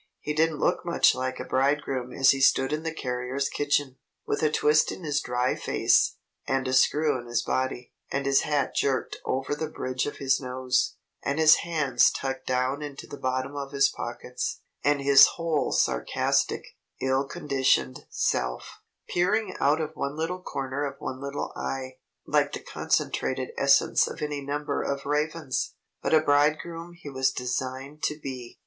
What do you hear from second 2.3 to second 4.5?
he stood in the carrier's kitchen, with a